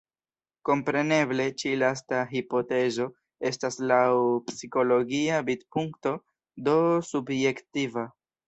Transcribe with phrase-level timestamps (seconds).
[0.69, 3.07] Kompreneble ĉi lasta hipotezo
[3.51, 4.01] estas laŭ
[4.49, 6.19] psikologia vidpunkto,
[6.71, 6.77] do
[7.13, 8.11] subjektiva.